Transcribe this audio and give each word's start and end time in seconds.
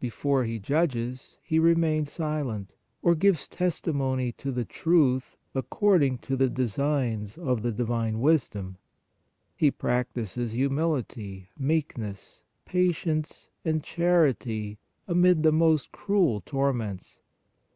Before 0.00 0.42
His 0.42 0.58
judges 0.58 1.38
He 1.40 1.60
re 1.60 1.76
mains 1.76 2.10
silent, 2.10 2.72
or 3.00 3.14
gives 3.14 3.46
testimony 3.46 4.32
to 4.32 4.50
the 4.50 4.64
truth, 4.64 5.36
ac 5.54 5.66
cording 5.70 6.18
to 6.18 6.34
the 6.34 6.48
designs 6.50 7.38
of 7.38 7.62
the 7.62 7.70
divine 7.70 8.18
Wisdom; 8.18 8.76
He 9.54 9.70
practises 9.70 10.50
humility, 10.50 11.50
meekness, 11.56 12.42
patience 12.64 13.50
and 13.64 13.84
charity 13.84 14.78
amid 15.06 15.44
the 15.44 15.52
most 15.52 15.92
cruel 15.92 16.40
torments. 16.40 17.20